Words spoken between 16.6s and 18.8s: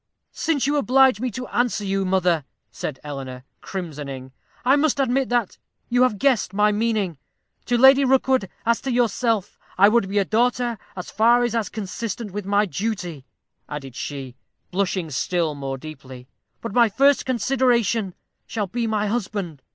"but my first consideration shall